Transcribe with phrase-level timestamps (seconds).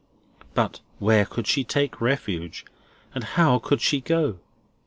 [0.55, 2.65] But where could she take refuge,
[3.13, 4.39] and how could she go?